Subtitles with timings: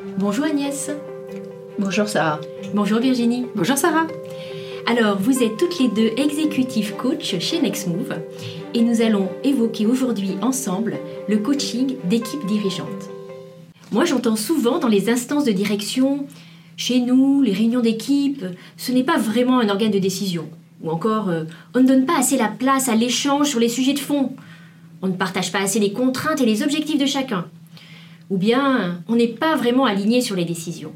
[0.00, 0.90] Bonjour Agnès.
[1.76, 2.40] Bonjour Sarah.
[2.72, 3.46] Bonjour Virginie.
[3.56, 4.06] Bonjour Sarah.
[4.86, 8.16] Alors, vous êtes toutes les deux exécutifs coach chez Nextmove
[8.74, 10.98] et nous allons évoquer aujourd'hui ensemble
[11.28, 13.10] le coaching d'équipe dirigeante.
[13.90, 16.26] Moi, j'entends souvent dans les instances de direction,
[16.76, 18.44] chez nous, les réunions d'équipe,
[18.76, 20.48] ce n'est pas vraiment un organe de décision.
[20.80, 21.44] Ou encore, euh,
[21.74, 24.36] on ne donne pas assez la place à l'échange sur les sujets de fond.
[25.02, 27.46] On ne partage pas assez les contraintes et les objectifs de chacun.
[28.30, 30.92] Ou bien, on n'est pas vraiment aligné sur les décisions.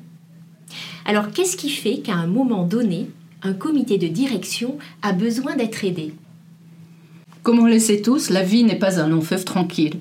[1.05, 3.09] Alors, qu'est-ce qui fait qu'à un moment donné,
[3.43, 6.13] un comité de direction a besoin d'être aidé?
[7.43, 9.99] Comme on le sait tous, la vie n'est pas un long feu tranquille.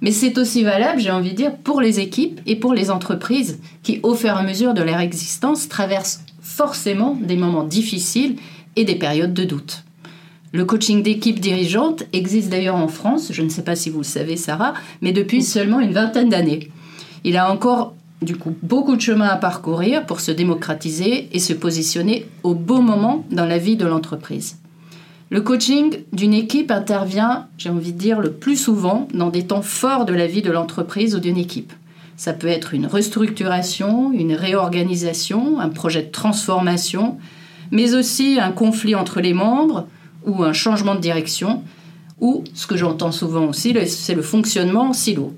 [0.00, 3.58] Mais c'est aussi valable, j'ai envie de dire, pour les équipes et pour les entreprises
[3.82, 8.36] qui, au fur et à mesure de leur existence, traversent forcément des moments difficiles
[8.76, 9.84] et des périodes de doute.
[10.52, 14.04] Le coaching d'équipe dirigeante existe d'ailleurs en France, je ne sais pas si vous le
[14.04, 16.70] savez Sarah, mais depuis seulement une vingtaine d'années.
[17.24, 21.52] Il a encore du coup beaucoup de chemin à parcourir pour se démocratiser et se
[21.52, 24.56] positionner au bon moment dans la vie de l'entreprise.
[25.28, 29.60] Le coaching d'une équipe intervient, j'ai envie de dire, le plus souvent dans des temps
[29.60, 31.74] forts de la vie de l'entreprise ou d'une équipe.
[32.16, 37.18] Ça peut être une restructuration, une réorganisation, un projet de transformation,
[37.70, 39.86] mais aussi un conflit entre les membres
[40.26, 41.62] ou un changement de direction,
[42.20, 45.34] ou ce que j'entends souvent aussi, c'est le fonctionnement en silo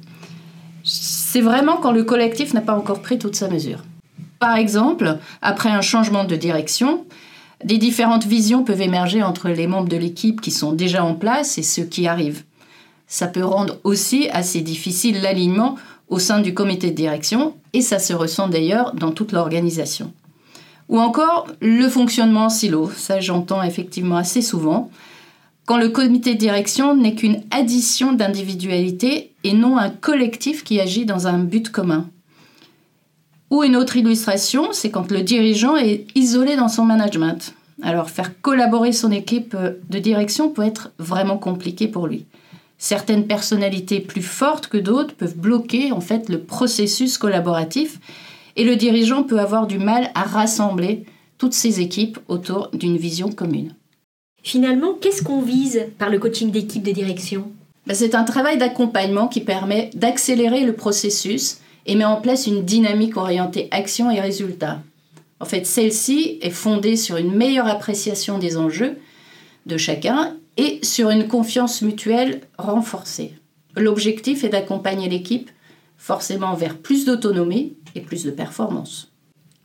[1.30, 3.84] c'est vraiment quand le collectif n'a pas encore pris toute sa mesure.
[4.38, 7.04] Par exemple, après un changement de direction,
[7.62, 11.58] des différentes visions peuvent émerger entre les membres de l'équipe qui sont déjà en place
[11.58, 12.44] et ceux qui arrivent.
[13.06, 15.76] Ça peut rendre aussi assez difficile l'alignement
[16.08, 20.12] au sein du comité de direction et ça se ressent d'ailleurs dans toute l'organisation.
[20.90, 24.90] Ou encore le fonctionnement en silo, ça j'entends effectivement assez souvent
[25.64, 31.06] quand le comité de direction n'est qu'une addition d'individualités et non un collectif qui agit
[31.06, 32.10] dans un but commun.
[33.50, 37.54] Ou une autre illustration, c'est quand le dirigeant est isolé dans son management.
[37.82, 39.56] Alors faire collaborer son équipe
[39.88, 42.26] de direction peut être vraiment compliqué pour lui.
[42.78, 48.00] Certaines personnalités plus fortes que d'autres peuvent bloquer en fait le processus collaboratif
[48.56, 51.04] et le dirigeant peut avoir du mal à rassembler
[51.38, 53.74] toutes ses équipes autour d'une vision commune.
[54.42, 57.50] Finalement, qu'est-ce qu'on vise par le coaching d'équipe de direction?
[57.86, 62.64] Ben, C'est un travail d'accompagnement qui permet d'accélérer le processus et met en place une
[62.64, 64.82] dynamique orientée action et résultat.
[65.40, 68.98] En fait, celle-ci est fondée sur une meilleure appréciation des enjeux
[69.66, 73.32] de chacun et sur une confiance mutuelle renforcée.
[73.76, 75.50] L'objectif est d'accompagner l'équipe
[76.00, 79.12] forcément vers plus d'autonomie et plus de performance.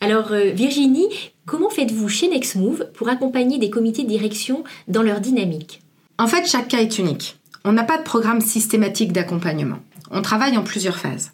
[0.01, 1.07] Alors euh, Virginie,
[1.45, 5.81] comment faites-vous chez Nextmove pour accompagner des comités de direction dans leur dynamique?
[6.19, 7.39] En fait, chaque cas est unique.
[7.63, 9.79] On n'a pas de programme systématique d'accompagnement.
[10.11, 11.31] On travaille en plusieurs phases.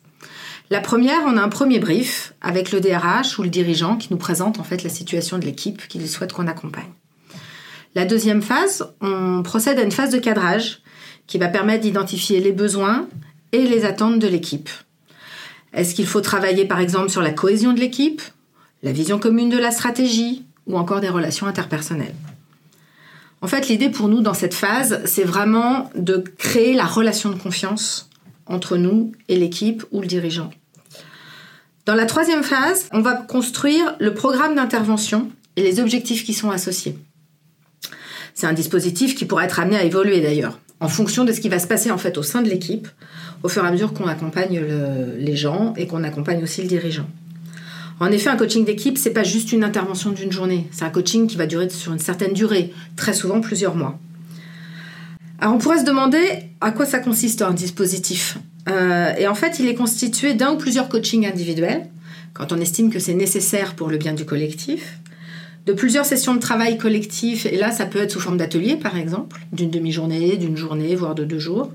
[0.70, 4.18] La première, on a un premier brief avec le DRH ou le dirigeant qui nous
[4.18, 6.94] présente en fait la situation de l'équipe qu'il souhaite qu'on accompagne.
[7.96, 10.82] La deuxième phase, on procède à une phase de cadrage
[11.28, 13.10] qui va permettre d'identifier les besoins
[13.52, 14.70] et les attentes de l'équipe.
[15.74, 18.22] Est-ce qu'il faut travailler par exemple sur la cohésion de l'équipe,
[18.84, 22.16] la vision commune de la stratégie ou encore des relations interpersonnelles?
[23.42, 27.40] En fait, l'idée pour nous dans cette phase, c'est vraiment de créer la relation de
[27.40, 28.10] confiance
[28.46, 30.52] entre nous et l'équipe ou le dirigeant.
[31.86, 36.52] Dans la troisième phase, on va construire le programme d'intervention et les objectifs qui sont
[36.52, 36.98] associés.
[38.36, 41.48] C'est un dispositif qui pourra être amené à évoluer d'ailleurs, en fonction de ce qui
[41.48, 42.88] va se passer en fait au sein de l'équipe,
[43.44, 44.60] au fur et à mesure qu'on accompagne
[45.18, 47.08] les gens et qu'on accompagne aussi le dirigeant.
[48.00, 50.68] En effet, un coaching d'équipe, c'est pas juste une intervention d'une journée.
[50.72, 54.00] C'est un coaching qui va durer sur une certaine durée, très souvent plusieurs mois.
[55.38, 56.20] Alors on pourrait se demander
[56.62, 58.40] à quoi ça consiste un dispositif.
[58.68, 61.90] Euh, et en fait, il est constitué d'un ou plusieurs coachings individuels,
[62.34, 65.00] quand on estime que c'est nécessaire pour le bien du collectif,
[65.66, 68.98] de plusieurs sessions de travail collectif, et là ça peut être sous forme d'atelier par
[68.98, 71.72] exemple, d'une demi-journée, d'une journée, voire de deux jours,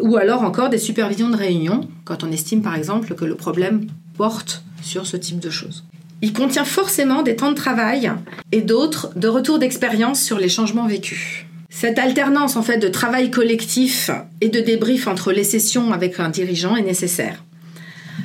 [0.00, 3.86] ou alors encore des supervisions de réunion, quand on estime par exemple que le problème
[4.16, 5.84] porte sur ce type de choses.
[6.22, 8.10] Il contient forcément des temps de travail
[8.50, 11.44] et d'autres de retour d'expérience sur les changements vécus.
[11.68, 14.10] Cette alternance en fait de travail collectif
[14.40, 17.44] et de débrief entre les sessions avec un dirigeant est nécessaire.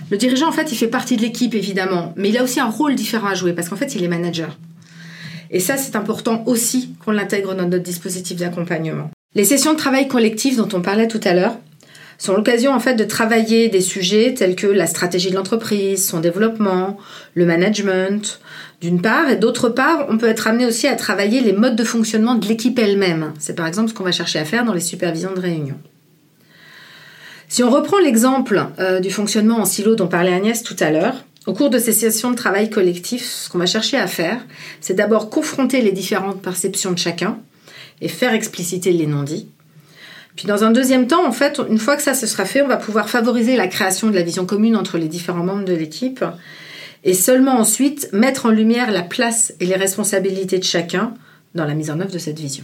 [0.10, 2.70] Le dirigeant en fait il fait partie de l'équipe évidemment, mais il a aussi un
[2.70, 4.58] rôle différent à jouer parce qu'en fait il est manager.
[5.52, 9.12] Et ça c'est important aussi qu'on l'intègre dans notre dispositif d'accompagnement.
[9.36, 11.58] Les sessions de travail collectif dont on parlait tout à l'heure,
[12.22, 16.20] sont l'occasion en fait de travailler des sujets tels que la stratégie de l'entreprise, son
[16.20, 16.98] développement,
[17.34, 18.40] le management,
[18.80, 21.84] d'une part, et d'autre part, on peut être amené aussi à travailler les modes de
[21.84, 23.34] fonctionnement de l'équipe elle-même.
[23.40, 25.80] C'est par exemple ce qu'on va chercher à faire dans les supervisions de réunion.
[27.48, 31.26] Si on reprend l'exemple euh, du fonctionnement en silo dont parlait Agnès tout à l'heure,
[31.48, 34.46] au cours de ces sessions de travail collectif, ce qu'on va chercher à faire,
[34.80, 37.40] c'est d'abord confronter les différentes perceptions de chacun
[38.00, 39.48] et faire expliciter les non-dits.
[40.36, 42.68] Puis dans un deuxième temps, en fait, une fois que ça se sera fait, on
[42.68, 46.24] va pouvoir favoriser la création de la vision commune entre les différents membres de l'équipe
[47.04, 51.14] et seulement ensuite mettre en lumière la place et les responsabilités de chacun
[51.56, 52.64] dans la mise en œuvre de cette vision.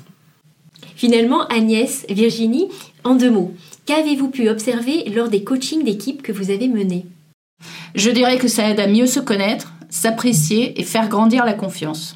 [0.95, 2.69] Finalement, Agnès, Virginie,
[3.03, 3.53] en deux mots,
[3.85, 7.05] qu'avez-vous pu observer lors des coachings d'équipe que vous avez menés?
[7.97, 12.15] Je dirais que ça aide à mieux se connaître, s'apprécier et faire grandir la confiance.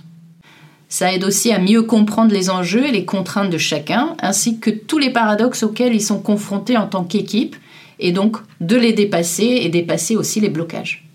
[0.89, 4.69] Ça aide aussi à mieux comprendre les enjeux et les contraintes de chacun, ainsi que
[4.69, 7.55] tous les paradoxes auxquels ils sont confrontés en tant qu'équipe,
[7.97, 11.07] et donc de les dépasser et dépasser aussi les blocages.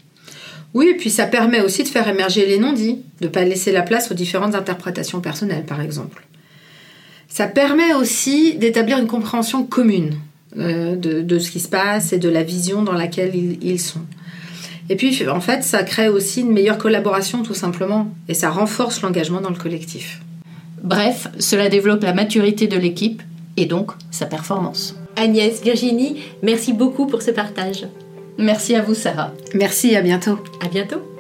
[0.75, 3.70] Oui, et puis ça permet aussi de faire émerger les non-dits, de ne pas laisser
[3.70, 6.26] la place aux différentes interprétations personnelles, par exemple.
[7.29, 10.17] Ça permet aussi d'établir une compréhension commune
[10.58, 14.00] euh, de, ce qui se passe et de la vision dans laquelle ils sont.
[14.88, 19.03] Et puis, en fait, ça crée aussi une meilleure collaboration, tout simplement, et ça renforce
[19.03, 20.20] l'engagement dans le collectif.
[20.82, 23.23] Bref, cela développe la maturité de l'équipe
[23.56, 24.97] et donc sa performance.
[25.17, 27.87] Agnès, Virginie, merci beaucoup pour ce partage.
[28.38, 29.32] Merci à vous, Sarah.
[29.55, 30.38] Merci, à bientôt.
[30.64, 31.16] À bientôt.